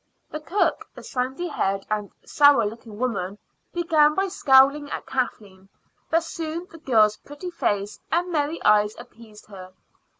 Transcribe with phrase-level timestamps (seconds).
[0.31, 3.37] The cook, a sandy haired and sour looking woman,
[3.71, 5.69] began by scowling at Kathleen;
[6.09, 9.73] but soon the girl's pretty face and merry eyes appeased her.